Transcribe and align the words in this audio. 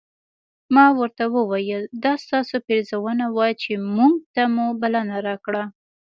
ما 0.75 0.85
ورته 0.99 1.23
وویل 1.37 1.83
دا 2.03 2.13
ستاسو 2.23 2.55
پیرزوینه 2.65 3.27
وه 3.35 3.47
چې 3.61 3.71
موږ 3.95 4.13
ته 4.33 4.43
مو 4.55 4.65
بلنه 4.81 5.17
راکړله. 5.27 5.65